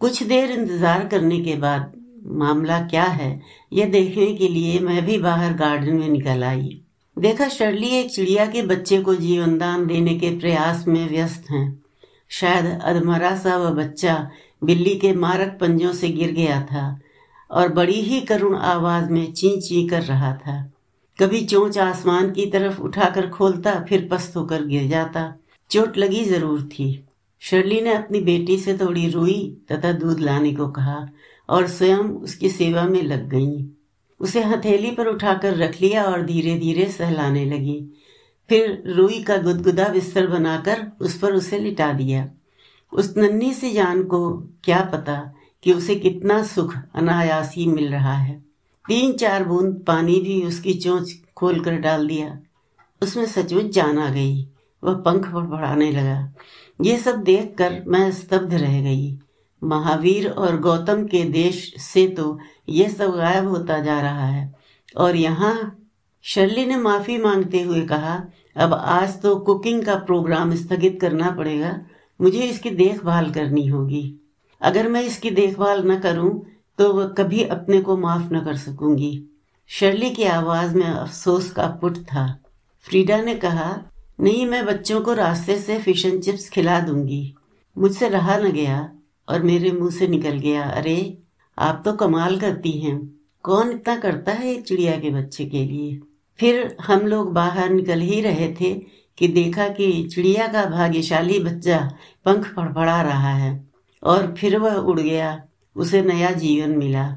कुछ 0.00 0.22
देर 0.22 0.50
इंतज़ार 0.50 1.06
करने 1.08 1.38
के 1.40 1.54
बाद, 1.56 1.92
मामला 2.24 2.80
क्या 2.80 3.04
है 3.04 3.40
यह 3.72 3.90
देखने 3.90 4.32
के 4.34 4.48
लिए 4.48 4.78
मैं 4.80 5.04
भी 5.06 5.18
बाहर 5.18 5.52
गार्डन 5.54 5.96
में 5.96 6.08
निकल 6.08 6.44
आई। 6.44 6.80
देखा 7.16 7.48
शर्ली 7.48 7.88
एक 7.90 8.10
चिड़िया 8.10 8.46
के 8.46 8.62
बच्चे 8.62 9.00
को 9.02 9.14
जीवन 9.14 9.56
दान 9.58 9.86
देने 9.86 10.14
के 10.18 10.30
प्रयास 10.38 10.84
में 10.88 11.08
व्यस्त 11.08 11.50
हैं। 11.50 11.82
शायद 12.30 12.66
अधमरा 12.82 13.34
सा 13.36 13.56
वह 13.56 13.70
बच्चा 13.74 14.16
बिल्ली 14.64 14.94
के 14.94 15.12
मारक 15.16 15.56
पंजों 15.60 15.92
से 15.92 16.08
गिर 16.08 16.32
गया 16.32 16.60
था 16.62 17.00
और 17.50 17.72
बड़ी 17.72 18.00
ही 18.02 18.20
करुण 18.20 18.56
आवाज़ 18.56 19.10
में 19.10 19.32
ची 19.32 19.60
ची 19.60 19.86
कर 19.88 20.02
रहा 20.02 20.32
था। 20.36 20.56
कभी 21.18 21.44
चोंच 21.44 21.78
आसमान 21.78 22.30
की 22.30 22.46
तरफ़ 22.46 22.80
उठाकर 22.80 23.28
खोलता, 23.30 23.84
फिर 23.88 24.08
पस्त 24.12 24.36
होकर 24.36 24.64
गिर 24.64 24.88
जाता। 24.88 25.34
चोट 25.70 25.98
लगी 25.98 26.24
ज़रूर 26.24 26.62
थी। 26.62 27.04
शर्ली 27.40 27.80
ने 27.80 27.92
अपनी 27.92 28.20
बेटी 28.20 28.58
से 28.58 28.78
थोड़ी 28.78 29.08
रोई 29.08 29.58
तथा 29.72 29.92
दूध 29.92 30.20
लाने 30.20 30.54
को 30.54 30.68
कहा 30.68 31.08
और 31.48 31.66
स्वयं 31.66 31.98
उसकी 31.98 32.48
सेवा 32.48 32.84
में 32.84 33.02
लग 33.02 33.28
गई। 33.28 33.68
उसे 34.20 34.42
हथेली 34.42 34.90
पर 34.90 35.06
उठाकर 35.06 35.56
रख 35.56 35.80
लिया 35.80 36.04
और 36.04 36.22
धीरे 36.22 36.58
धीरे 36.58 36.84
सहलाने 36.84 37.44
लगी। 37.44 37.94
फिर 38.48 38.82
रुई 38.86 39.22
का 39.22 39.36
गुदगुदा 39.36 39.88
बिस्तर 39.88 40.26
बनाकर 40.26 40.86
उस 41.00 41.18
पर 41.18 41.32
उसे 41.32 41.58
लिटा 41.58 41.92
दिया। 41.92 42.28
उस 42.92 43.16
नन्ही 43.16 43.52
सी 43.54 43.72
जान 43.72 44.02
को 44.02 44.30
क्या 44.64 44.80
पता 44.80 45.34
कि 45.62 45.72
उसे 45.72 45.94
कितना 45.94 46.42
सुख, 46.42 46.74
अनायास 46.94 47.54
ही 47.56 47.66
मिल 47.66 47.88
रहा 47.88 48.14
है। 48.14 48.47
तीन 48.88 49.12
चार 49.12 49.44
बूंद 49.44 49.74
पानी 49.86 50.20
भी 50.20 50.42
उसकी 50.42 50.74
चोंच 50.74 51.12
खोल 51.36 51.60
कर 51.60 51.76
डाल 51.78 52.06
दिया। 52.06 52.38
उसमें 53.02 53.24
सचमुच 53.26 53.64
जान 53.64 53.98
आ 53.98 54.08
गई। 54.10 54.48
वह 54.82 54.94
पंख 54.96 55.26
फड़फड़ाने 55.26 55.90
लगा। 55.92 56.34
ये 56.80 56.96
सब 56.98 57.22
देखकर 57.22 57.82
मैं 57.86 58.10
स्तब्ध 58.12 58.54
रह 58.54 58.80
गई। 58.82 59.18
महावीर 59.62 60.28
और 60.28 60.58
गौतम 60.60 61.04
के 61.06 61.22
देश 61.24 61.72
से 61.78 62.06
तो 62.08 62.38
ये 62.68 62.88
सब 62.88 63.16
गायब 63.16 63.48
होता 63.48 63.78
जा 63.78 64.00
रहा 64.00 64.26
है। 64.26 64.54
और 64.96 65.16
यहाँ 65.16 65.54
शर्ली 66.24 66.66
ने 66.66 66.76
माफ़ी 66.76 67.16
मांगते 67.18 67.60
हुए 67.62 67.80
कहा, 67.82 68.14
अब 68.56 68.74
आज 68.74 69.20
तो 69.22 69.34
कुकिंग 69.36 69.84
का 69.84 69.94
प्रोग्राम 69.96 70.54
स्थगित 70.54 70.98
करना 71.00 71.30
पड़ेगा। 71.30 71.78
मुझे 72.20 72.40
इसकी 72.40 72.70
देखभाल 72.70 73.30
करनी 73.30 73.66
होगी। 73.66 74.02
अगर 74.60 74.88
मैं 74.88 75.02
इसकी 75.02 75.30
देखभाल 75.30 75.86
न 75.90 75.98
करूँ 76.00 76.30
तो 76.78 76.92
वह 76.92 77.06
कभी 77.06 77.42
अपने 77.42 77.80
को 77.80 77.96
माफ़ 77.96 78.34
न 78.34 78.40
कर 78.40 78.56
सकूँगी। 78.56 79.24
शर्ली 79.66 80.10
की 80.10 80.24
आवाज़ 80.24 80.74
में 80.74 80.86
अफसोस 80.86 81.50
का 81.50 81.66
पुट 81.66 81.98
था। 81.98 82.42
फ्रीडा 82.80 83.20
ने 83.20 83.34
कहा, 83.34 83.82
नहीं, 84.20 84.46
मैं 84.46 84.66
बच्चों 84.66 85.00
को 85.00 85.12
रास्ते 85.12 85.58
से 85.58 85.78
फ़िश 85.78 86.06
एंड 86.06 86.22
चिप्स 86.22 86.50
खिला 86.50 86.80
दूँगी। 86.80 87.34
मुझसे 87.78 88.08
रहा 88.08 88.36
न 88.36 88.52
गया 88.52 88.92
और 89.28 89.42
मेरे 89.42 89.72
मुँह 89.72 89.90
से 89.90 90.08
निकल 90.08 90.38
गया। 90.38 90.62
अरे, 90.62 91.18
आप 91.58 91.82
तो 91.84 91.92
कमाल 91.92 92.40
करती 92.40 92.70
हैं। 92.70 93.10
कौन 93.42 93.70
इतना 93.70 93.96
करता 93.96 94.32
है 94.32 94.52
एक 94.52 94.66
चिड़िया 94.66 94.96
के 94.96 95.10
बच्चे 95.10 95.46
के 95.46 95.64
लिए? 95.64 96.00
फिर 96.38 96.76
हम 96.80 97.00
लोग 97.00 97.32
बाहर 97.32 97.70
निकल 97.70 98.00
ही 98.00 98.20
रहे 98.20 98.54
थे 98.60 98.74
कि 99.18 99.28
देखा 99.28 99.68
कि 99.68 100.08
चिड़िया 100.14 100.46
का 100.46 100.64
भाग्यशाली 100.64 101.38
बच्चा 101.38 101.92
पंख 102.24 102.46
फड़फड़ा 102.56 103.02
रहा 103.02 103.34
है 103.34 103.68
और 104.02 104.34
फिर 104.38 104.58
वह 104.58 104.74
उड़ 104.74 105.00
गया। 105.00 105.44
उसे 105.78 106.02
नया 106.02 106.30
जीवन 106.30 106.70
मिला। 106.70 107.16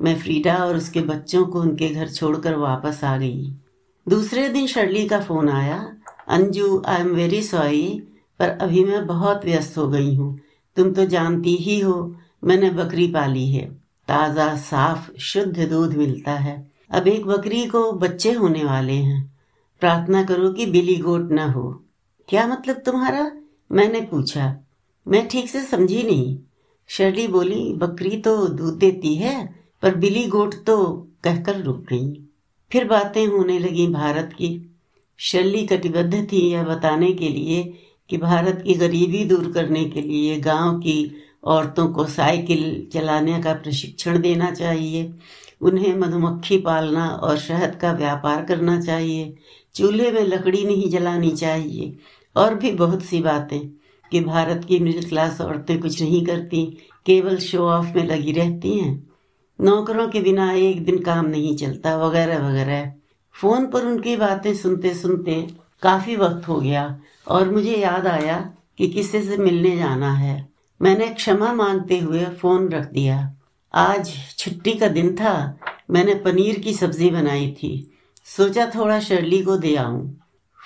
मैं 0.00 0.18
फ्रीडा 0.18 0.56
और 0.56 0.76
उसके 0.76 1.00
बच्चों 1.00 1.46
को 1.46 1.60
उनके 1.60 1.88
घर 1.88 2.08
छोड़कर 2.08 2.54
वापस 2.54 3.04
आ 3.04 3.16
गई। 3.16 3.54
दूसरे 4.08 4.48
दिन 4.48 4.66
शर्ली 4.66 5.08
का 5.08 5.20
फ़ोन 5.20 5.48
आया। 5.48 5.96
Anju 6.28 6.82
I 6.86 7.00
am 7.00 7.08
very 7.08 7.42
sorry 7.42 8.02
पर 8.38 8.48
अभी 8.48 8.84
मैं 8.84 9.06
बहुत 9.06 9.44
व्यस्त 9.44 9.78
हो 9.78 9.88
गई 9.88 10.14
हूँ। 10.14 10.40
तुम 10.76 10.92
तो 10.92 11.04
जानती 11.04 11.56
ही 11.56 11.80
हो, 11.80 12.16
मैंने 12.44 12.70
बकरी 12.70 13.06
पाली 13.06 13.50
है। 13.52 13.70
ताज़ा, 14.08 14.56
साफ़, 14.56 15.18
शुद्ध 15.18 15.68
दूध 15.70 15.94
मिलता 15.94 16.32
है। 16.32 16.70
अब 16.90 17.08
एक 17.08 17.26
बकरी 17.26 17.66
को 17.66 17.92
बच्चे 17.92 18.32
होने 18.32 18.64
वाले 18.64 18.92
हैं। 18.92 19.38
प्रार्थना 19.80 20.24
करो 20.24 20.50
कि 20.50 20.66
बिली 20.66 20.96
गोट 20.96 21.32
न 21.32 21.38
हो। 21.38 21.84
क्या 22.28 22.46
मतलब 22.46 22.76
तुम्हारा? 22.76 23.32
मैंने 23.72 24.00
पूछा। 24.00 24.56
मैं 25.08 25.28
ठीक 25.28 25.48
से 25.48 25.62
समझी 25.62 26.02
नहीं। 26.02 26.38
शर्ली 26.88 27.26
बोली, 27.26 27.72
बकरी 27.72 28.16
तो 28.16 28.46
दूध 28.48 28.78
देती 28.78 29.14
है, 29.14 29.54
पर 29.82 29.94
बिली 29.94 30.26
गोट 30.26 30.54
तो 30.66 31.08
कहकर 31.24 31.60
रुक 31.60 31.76
गई। 31.76 32.24
फिर 32.72 32.84
बातें 32.84 33.26
होने 33.26 33.58
लगी 33.58 33.86
भारत 33.86 34.30
की। 34.32 34.74
शर्ली 35.18 35.66
कटिबद्ध 35.66 36.28
थी 36.32 36.50
यह 36.50 36.62
बताने 36.62 37.12
के 37.12 37.28
लिए 37.28 37.74
कि 38.10 38.16
भारत 38.16 38.62
की 38.66 38.74
गरीबी 38.74 39.24
दूर 39.24 39.52
करने 39.52 39.84
के 39.84 40.02
लिए 40.02 40.40
गाँव 40.40 40.78
की 40.78 41.16
औरतों 41.44 41.88
को 41.88 42.04
साइकिल 42.04 42.86
चलाने 42.92 43.42
का 43.42 43.52
प्रशिक्षण 43.52 44.20
देना 44.20 44.50
चाहिए, 44.50 45.14
उन्हें 45.60 45.94
मधुमक्खी 45.96 46.58
पालना 46.58 47.08
और 47.08 47.38
शहद 47.38 47.74
का 47.74 47.92
व्यापार 47.92 48.44
करना 48.44 48.80
चाहिए, 48.80 49.34
चूल्हे 49.74 50.12
में 50.12 50.22
लकड़ी 50.22 50.64
नहीं 50.64 50.90
जलानी 50.90 51.30
चाहिए, 51.30 51.96
और 52.36 52.54
भी 52.54 52.70
बहुत 52.70 53.02
सी 53.02 53.20
बातें। 53.20 53.83
कि 54.14 54.20
भारत 54.20 54.64
की 54.68 54.78
मिडिल 54.78 55.08
क्लास 55.08 55.40
औरतें 55.40 55.80
कुछ 55.80 56.02
नहीं 56.02 56.26
करती, 56.26 56.78
केवल 57.06 57.36
शो 57.36 57.58
ऑफ़ 57.58 57.86
में 57.86 58.06
लगी 58.06 58.32
रहती 58.32 58.78
हैं। 58.78 59.10
नौकरों 59.60 60.08
के 60.08 60.20
बिना 60.20 60.52
एक 60.52 60.84
दिन 60.84 60.98
काम 60.98 61.26
नहीं 61.26 61.56
चलता, 61.56 61.96
वगैरह 61.96 62.48
वगैरह। 62.48 62.92
फ़ोन 63.40 63.66
पर 63.66 63.86
उनकी 63.86 64.16
बातें 64.16 64.54
सुनते 64.54 64.94
सुनते 64.94 65.48
काफ़ी 65.82 66.16
वक्त 66.16 66.48
हो 66.48 66.60
गया 66.60 67.00
और 67.28 67.50
मुझे 67.50 67.74
याद 67.76 68.06
आया 68.06 68.54
कि 68.78 68.88
किसी 68.88 69.22
से 69.22 69.36
मिलने 69.36 69.76
जाना 69.76 70.12
है। 70.12 70.48
मैंने 70.82 71.08
क्षमा 71.08 71.52
मांगते 71.52 71.98
हुए 71.98 72.24
फ़ोन 72.24 72.68
रख 72.68 72.92
दिया। 72.92 73.34
आज 73.74 74.12
छुट्टी 74.38 74.72
का 74.72 74.88
दिन 74.88 75.14
था, 75.14 75.58
मैंने 75.90 76.14
पनीर 76.14 76.58
की 76.58 76.72
सब्ज़ी 76.72 77.10
बनाई 77.10 77.50
थी। 77.52 77.90
सोचा 78.24 78.72
थोड़ा 78.74 79.00
शर्ली 79.00 79.42
को 79.42 79.56
दे 79.56 79.76
आऊँ। 79.76 80.20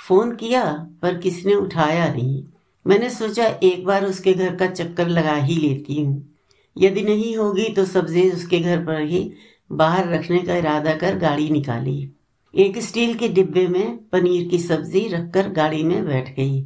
फ़ोन 0.08 0.36
किया, 0.36 0.86
पर 1.02 1.16
किसी 1.16 1.48
ने 1.48 1.54
उठाया 1.54 2.12
नहीं। 2.12 2.44
मैंने 2.88 3.10
सोचा 3.10 3.46
एक 3.62 3.84
बार 3.84 4.04
उसके 4.04 4.32
घर 4.32 4.56
का 4.56 4.66
चक्कर 4.66 5.08
लगा 5.08 5.34
ही 5.34 5.56
लेती 5.56 6.02
हूँ। 6.02 6.36
यदि 6.78 7.02
नहीं 7.02 7.36
होगी 7.36 7.68
तो 7.68 7.84
सब्ज़ी 7.84 8.30
उसके 8.30 8.58
घर 8.58 8.84
पर 8.84 9.00
ही 9.00 9.32
बाहर 9.72 10.08
रखने 10.08 10.38
का 10.38 10.56
इरादा 10.56 10.94
कर 10.94 11.18
गाड़ी 11.18 11.50
निकाली। 11.50 12.10
एक 12.54 12.78
स्टील 12.78 13.14
के 13.14 13.28
डिब्बे 13.28 13.66
में 13.68 13.96
पनीर 13.96 14.48
की 14.48 14.58
सब्ज़ी 14.58 15.06
रखकर 15.08 15.48
गाड़ी 15.48 15.82
में 15.82 16.06
बैठ 16.06 16.36
गई। 16.36 16.60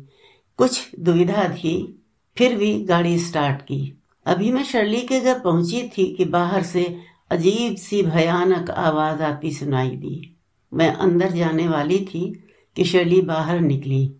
कुछ 0.58 0.90
दुविधा 1.00 1.48
थी, 1.48 2.02
फिर 2.36 2.56
भी 2.56 2.84
गाड़ी 2.84 3.18
स्टार्ट 3.18 3.62
की। 3.62 3.98
अभी 4.26 4.52
मैं 4.52 4.64
शर्ली 4.64 5.00
के 5.00 5.20
घर 5.20 5.38
पहुँची 5.40 5.82
थी 5.98 6.14
कि 6.14 6.24
बाहर 6.24 6.62
से 6.62 6.96
अजीब 7.30 7.76
सी 7.76 8.02
भयानक 8.02 8.70
आवाज़ 8.70 9.22
आती 9.22 9.50
सुनाई 9.50 9.90
दी। 9.90 10.36
मैं 10.74 10.92
अंदर 10.92 11.30
जाने 11.30 11.68
वाली 11.68 11.98
थी 11.98 12.42
कि 12.76 12.84
शर्ली 12.84 13.20
बाहर 13.20 13.60
निकली। 13.60 14.12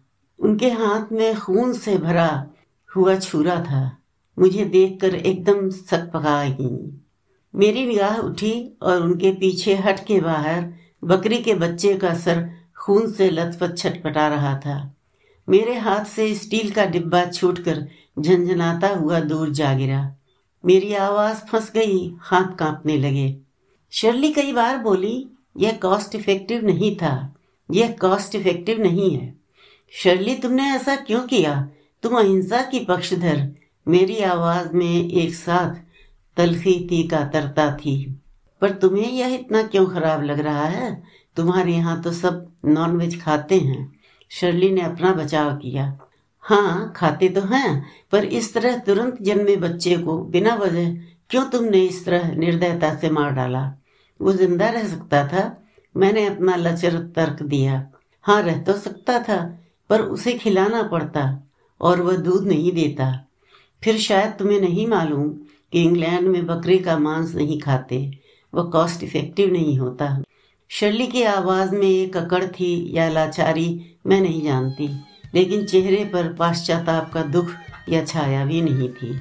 उनके 0.43 0.71
हाथ 0.71 1.13
में 1.13 1.37
खून 1.37 1.73
से 1.73 1.99
भरा 1.99 2.47
हुआ 2.97 3.19
छुरा 3.19 3.61
था। 3.61 3.99
मुझे 4.39 4.65
देखकर 4.65 5.15
एकदम 5.15 5.71
सक 5.71 6.11
पका 6.15 6.49
गई। 6.49 7.03
मेरी 7.55 7.87
निगाह 7.87 8.17
उठी 8.17 8.79
और 8.83 9.03
उनके 9.03 9.33
पीछे 9.33 9.75
हट 9.75 10.07
के 10.07 10.21
बाहर 10.21 10.75
बकरी 11.05 11.39
के 11.39 11.55
बच्चे 11.55 11.95
का 11.95 12.15
सर 12.15 12.51
खून 12.79 13.11
से 13.11 13.31
लथपथ 13.31 13.77
छटपटा 13.77 14.29
रहा 14.29 14.59
था। 14.59 14.97
मेरे 15.49 15.75
हाथ 15.75 16.05
से 16.05 16.35
स्टील 16.35 16.71
का 16.71 16.85
डिब्बा 16.85 17.25
छूटकर 17.25 17.89
झंझनाता 18.19 18.89
हुआ 18.89 19.21
दूर 19.21 19.51
जा 19.51 19.75
गिरा। 19.75 20.15
मेरी 20.65 20.95
आवाज़ 20.95 21.37
फंस 21.37 21.73
गई, 21.75 22.15
हाथ 22.21 22.57
कांपने 22.57 22.97
लगे। 22.97 23.37
शर्ली 23.91 24.33
कई 24.33 24.53
बार 24.53 24.79
बोली, 24.79 25.29
यह 25.59 25.73
कॉस्ट 25.83 26.15
इफ़ेक्टिव 26.15 26.67
नहीं 26.67 26.97
था। 26.97 27.35
यह 27.71 27.97
कॉस्ट 28.01 28.35
इफ़ेक्टिव 28.35 28.83
नहीं 28.83 29.17
है। 29.17 29.42
शर्ली, 29.95 30.35
तुमने 30.35 30.63
ऐसा 30.63 30.97
क्यों 30.97 31.21
किया? 31.21 31.69
तुम 32.03 32.19
अहिंसा 32.19 32.63
की 32.63 32.81
पक्षधर। 32.81 33.49
मेरी 33.89 34.21
आवाज़ 34.21 34.73
में 34.73 35.11
एक 35.11 35.35
साथ 35.35 35.75
तलखी 36.37 36.87
तीका 36.89 37.25
तरता 37.25 37.77
थी। 37.77 38.21
पर 38.61 38.71
तुम्हें 38.71 39.13
यह 39.13 39.35
इतना 39.35 39.63
क्यों 39.63 39.87
खराब 39.87 40.23
लग 40.23 40.41
रहा 40.41 40.65
है? 40.65 41.03
तुम्हारे 41.37 41.73
यहाँ 41.73 42.03
तो 42.03 42.13
सब 42.13 42.53
नॉनवेज 42.65 43.23
खाते 43.23 43.59
हैं। 43.59 43.93
शर्ली 44.31 44.71
ने 44.71 44.81
अपना 44.81 45.13
बचाव 45.13 45.57
किया। 45.57 45.99
हाँ 46.41 46.93
खाते 46.97 47.29
तो 47.29 47.41
हैं, 47.41 47.87
पर 48.13 48.25
इस 48.25 48.55
तरह 48.55 48.79
तुरंत 48.79 49.23
जन्मे 49.23 49.57
बच्चे 49.57 49.97
को 49.97 50.19
बिना 50.19 50.55
वजह 50.55 50.95
क्यों 51.31 51.45
तुमने 51.45 51.81
इस 51.81 52.05
तरह 52.05 52.33
निर्दयता 52.33 52.95
से 52.95 53.11
मार 53.11 53.31
डाला? 53.31 53.73
वो 54.21 54.33
ज़िंदा 54.33 54.69
रह 54.69 54.89
सकता 54.89 55.29
था। 55.29 55.63
मैंने 55.97 56.27
अपना 56.27 56.57
लचर 56.57 56.99
तर्क 56.99 57.43
दिया। 57.43 57.87
हाँ 58.23 58.43
रह 58.43 58.59
तो 58.59 58.73
सकता 58.73 59.19
था 59.19 59.59
पर 59.93 60.01
उसे 60.01 60.33
खिलाना 60.33 60.83
पड़ता 60.83 61.49
और 61.81 62.01
वह 62.01 62.17
दूध 62.17 62.47
नहीं 62.47 62.73
देता। 62.73 63.27
फिर 63.85 63.97
शायद 63.99 64.31
तुम्हें 64.31 64.61
नहीं 64.61 64.87
मालूम 64.87 65.29
कि 65.73 65.83
इंग्लैंड 65.83 66.29
में 66.29 66.47
बकरे 66.47 66.79
का 66.79 66.99
मांस 66.99 67.35
नहीं 67.35 67.61
खाते, 67.61 68.19
वह 68.55 68.63
कॉस्ट 68.63 69.03
इफ़ेक्टिव 69.05 69.53
नहीं 69.53 69.79
होता। 69.79 70.23
शर्ली 70.71 71.07
की 71.07 71.23
आवाज़ 71.23 71.75
में 71.75 71.89
एक 71.89 72.17
अकड़ 72.17 72.45
थी 72.45 72.91
या 72.95 73.09
लाचारी, 73.09 73.97
मैं 74.07 74.21
नहीं 74.21 74.43
जानती, 74.43 74.89
लेकिन 75.35 75.65
चेहरे 75.65 76.05
पर 76.05 76.33
पाश्चाताप 76.33 77.13
का 77.13 77.23
दुख 77.23 77.51
या 77.89 78.05
छाया 78.05 78.45
भी 78.45 78.63
नहीं 78.63 78.89
थी। 78.89 79.21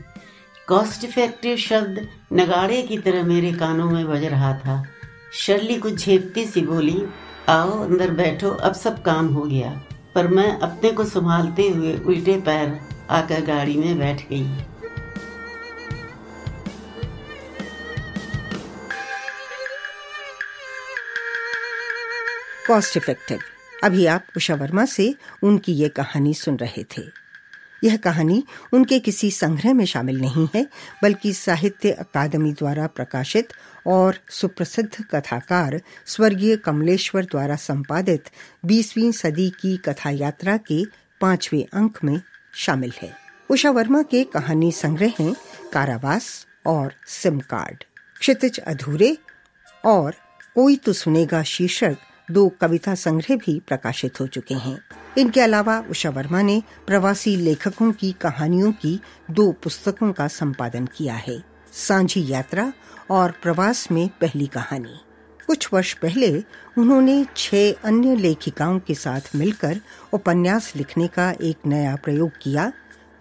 कॉस्ट 0.68 1.04
इफ़ेक्टिव 1.04 1.58
शब्द 1.58 2.08
नगाड़े 2.34 2.82
की 2.82 2.98
तरह 2.98 3.24
मेरे 3.24 3.52
कानों 3.52 3.92
में 3.92 4.06
बज 4.08 4.24
रहा 4.24 4.54
था। 4.58 4.84
शर्ली 5.34 5.78
कुछ 5.78 6.06
झेपती 6.06 6.46
सी 6.46 6.62
बोली, 6.62 7.04
आओ, 7.50 7.84
अंदर 7.84 8.12
बैठो, 8.12 8.50
अब 8.50 8.74
सब 8.74 9.02
काम 9.02 9.28
हो 9.28 9.42
गया। 9.42 9.82
पर 10.16 10.28
मैं 10.28 10.60
अपने 10.60 10.92
को 10.92 11.06
संभालते 11.06 11.70
हुए 11.70 11.98
उल्टे 11.98 12.38
पैर 12.42 12.80
आकर 13.10 13.42
गाड़ी 13.42 13.78
में 13.78 14.00
बैठ 14.00 14.22
गई। 14.30 14.58
कॉस्ट 22.68 22.98
इफ़ेक्टिव 22.98 23.40
अभी 23.84 24.06
आप 24.06 24.26
उषा 24.38 24.56
वर्मा 24.56 24.86
से 24.86 25.16
उनकी 25.44 25.74
ये 25.74 25.90
कहानी 25.90 26.34
सुन 26.34 26.58
रहे 26.58 26.84
थे। 26.84 27.02
यह 27.84 27.98
कहानी 27.98 28.44
उनके 28.74 29.00
किसी 29.00 29.32
संग्रह 29.32 29.74
में 29.74 29.86
शामिल 29.86 30.22
नहीं 30.22 30.48
है, 30.56 30.68
बल्कि 31.04 31.34
साहित्य 31.34 31.92
अकादमी 31.92 32.52
द्वारा 32.54 32.88
प्रकाशित 32.88 33.54
और 33.88 34.18
सुप्रसिद्ध 34.30 35.04
कथाकार 35.12 35.82
स्वर्गीय 36.06 36.56
कमलेश्वर 36.56 37.26
द्वारा 37.26 37.56
संपादित 37.56 38.24
20वीं 38.66 39.12
सदी 39.12 39.50
की 39.50 39.78
कथा 39.78 40.10
यात्रा 40.10 40.58
के 40.58 40.86
पाँचवें 41.22 41.66
अंक 41.74 42.00
में 42.04 42.22
शामिल 42.56 42.94
है। 43.02 43.16
उषा 43.50 43.72
वर्मा 43.72 44.02
के 44.02 44.24
कहानी 44.24 44.72
संग्रह 44.72 45.14
हैं 45.20 45.36
कारावास 45.74 46.48
और 46.66 46.94
सिम 47.08 47.40
कार्ड। 47.40 47.84
क्षितिज 48.20 48.60
अधूरे 48.60 49.18
और 49.86 50.16
कोई 50.56 50.76
तो 50.76 50.94
सुनेगा 50.94 51.44
शीर्षक, 51.44 51.98
दो 52.32 52.50
कविता 52.50 52.96
संग्रह 52.96 53.36
भी 53.36 53.62
प्रकाशित 53.68 54.20
हो 54.20 54.28
चुके 54.28 54.56
हैं। 54.56 54.82
इनके 55.18 55.42
अलावा 55.42 55.84
उषा 55.90 56.10
वर्मा 56.10 56.42
ने 56.42 56.64
प्रवासी 56.88 57.36
लेखकों 57.36 57.92
की 57.92 58.12
कहानियों 58.12 58.72
की 58.72 59.00
दो 59.32 59.52
पुस्तकों 59.52 60.14
का 60.14 60.28
संपादन 60.28 60.86
किया 60.86 61.14
है। 61.14 61.51
सांझी 61.74 62.28
यात्रा 62.28 62.74
और 63.12 63.32
प्रवास 63.32 63.92
में 63.92 64.10
पहली 64.22 64.48
कहानी। 64.48 65.00
कुछ 65.48 65.74
वर्ष 65.74 65.94
पहले 65.94 66.44
उन्होंने 66.78 67.26
छह 67.38 67.72
अन्य 67.72 68.16
लेखिकाओं 68.16 68.80
के 68.80 68.94
साथ 68.96 69.22
मिलकर 69.36 69.82
उपन्यास 70.14 70.76
लिखने 70.76 71.08
का 71.08 71.32
एक 71.32 71.56
नया 71.66 71.96
प्रयोग 71.96 72.32
किया, 72.42 72.74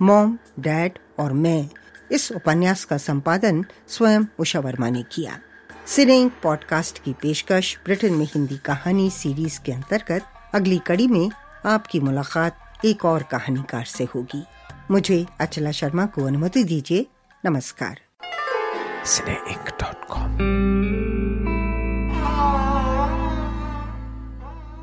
मॉम, 0.03 0.39
डैड 0.61 0.99
और 1.19 1.33
मैं। 1.33 1.71
इस 2.13 2.33
उपन्यास 2.33 2.85
का 2.85 2.97
संपादन 2.97 3.65
स्वयं 3.89 4.23
उषा 4.39 4.61
वर्मा 4.61 4.91
ने 4.91 5.03
किया। 5.03 5.39
सिनेंग 5.87 6.31
पॉडकास्ट 6.43 7.03
की 7.03 7.13
पेशकश 7.13 7.79
ब्रिटेन 7.85 8.15
में 8.15 8.27
हिंदी 8.27 8.57
कहानी 8.57 9.11
सीरीज़ 9.11 9.61
के 9.61 9.73
अंतर्गत 9.73 10.25
अगली 10.55 10.81
कड़ी 10.87 11.07
में 11.07 11.31
आपकी 11.67 12.01
मुलाकात 12.01 12.79
एक 12.85 13.05
और 13.05 13.23
कहानीकार 13.23 13.85
से 13.85 14.05
होगी। 14.05 14.45
मुझे 14.91 15.27
अचला 15.41 15.71
शर्मा 15.71 16.07
को 16.07 16.25
अनुमति 16.25 16.65
दीजिए। 16.65 17.07
नमस्कार। 17.45 18.01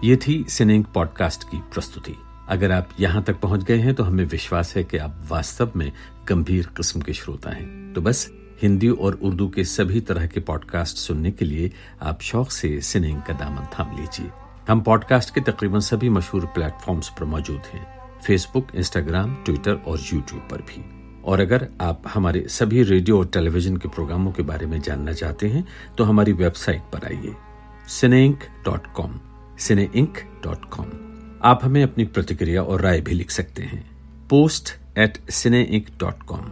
ये 0.04 0.16
थी 0.16 0.46
सिनेंग 0.50 0.86
पॉडकास्ट 0.86 1.44
की 1.44 1.58
प्रस्तुति। 1.58 2.16
अगर 2.50 2.72
आप 2.72 2.90
यहाँ 3.00 3.24
तक 3.24 3.40
पहुँच 3.40 3.64
गए 3.64 3.78
हैं 3.78 3.96
तो 3.96 4.04
हमें 4.04 4.26
विश्वास 4.26 4.76
है 4.76 4.84
कि 4.84 4.98
आप 4.98 5.28
वास्तव 5.28 5.72
में 5.76 5.92
गंभीर 6.30 6.66
किस्म 6.66 7.02
के 7.02 7.14
श्रोता 7.14 7.50
हैं। 7.50 7.94
तो 7.94 8.02
बस, 8.02 8.32
हिंदी 8.62 8.90
और 8.90 9.14
उर्दू 9.14 9.50
के 9.50 9.64
सभी 9.64 10.02
तरह 10.02 10.28
के 10.28 10.40
पॉडकास्ट 10.40 10.98
सुनने 10.98 11.32
के 11.32 11.46
लिए 11.46 11.72
आप 12.02 12.22
शौक 12.22 12.52
से 12.52 12.82
सिनेंग 12.82 13.22
का 13.22 13.34
दामन 13.34 13.66
थाम 13.66 13.98
लीजिए। 13.98 14.32
हम 14.70 14.82
पॉडकास्ट 14.82 15.36
के 15.36 15.42
तकरीबन 15.42 15.80
सभी 15.80 16.10
मशहूर 16.10 16.46
प्लेटफॉर्म्स 16.46 17.10
पर 17.10 17.26
मौजूद 17.26 17.62
हैं। 17.74 17.98
फेसबुक 18.28 18.68
इंस्टाग्राम 18.76 19.36
ट्विटर 19.36 19.74
और 19.74 20.00
यूट्यूब 20.14 20.48
पर 20.52 20.58
भी। 20.58 20.97
और 21.28 21.40
अगर 21.40 21.68
आप 21.82 22.04
हमारे 22.08 22.46
सभी 22.50 22.84
रेडियो 22.84 23.18
और 23.20 23.26
टेलीविज़न 23.26 23.78
के 23.78 23.88
प्रोग्रामों 23.88 24.32
के 24.32 24.44
बारे 24.44 24.66
में 24.66 24.80
जानना 24.82 25.14
चाहते 25.14 25.48
हैं 25.48 25.68
तो 25.98 26.04
हमारी 26.04 26.34
वेबसाइट 26.34 26.82
पर 26.94 27.06
आइए। 27.06 27.36
Cineink 27.88 28.44
dot 28.66 28.88
com 28.94 29.20
cine 29.60 29.90
ink 29.96 30.18
dot 30.44 30.66
com 30.66 30.86
आप 31.44 31.60
हमें 31.64 31.84
अपनी 31.84 32.06
प्रतिक्रिया 32.06 32.64
और 32.64 32.82
राय 32.82 33.02
भी 33.02 33.14
लिख 33.14 33.32
सकते 33.32 33.64
हैं। 33.64 33.84
Post 34.30 34.70
at 34.98 35.30
cine 35.30 35.62
ink 35.62 35.88
dot 36.00 36.24
com 36.24 36.52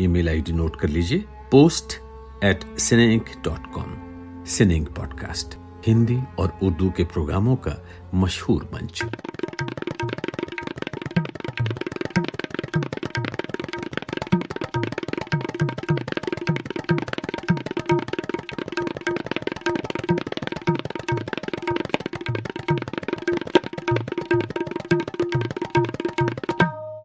email 0.00 0.28
ID 0.28 0.52
note 0.52 0.76
कर 0.80 0.88
लीजिए। 0.88 1.24
Post 1.50 1.92
at 2.44 2.78
Cineink 2.78 3.24
dot 3.44 3.72
com 3.72 3.94
Cineink 4.44 4.86
podcast 4.86 5.58
Hindi 5.86 6.18
और 6.38 6.58
उर्दू 6.62 6.90
के 6.90 7.04
प्रोग्रामों 7.04 7.56
का 7.56 7.84
मशहूर 8.14 8.68
मंच। 8.74 9.02